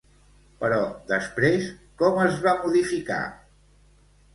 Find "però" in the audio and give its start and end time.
0.63-0.79